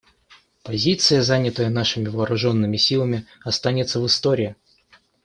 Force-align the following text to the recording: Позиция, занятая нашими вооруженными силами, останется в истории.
Позиция, 0.63 1.21
занятая 1.21 1.69
нашими 1.69 2.07
вооруженными 2.07 2.75
силами, 2.75 3.27
останется 3.45 3.99
в 3.99 4.07
истории. 4.07 4.55